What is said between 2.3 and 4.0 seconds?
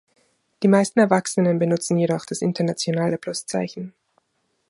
internationale Pluszeichen.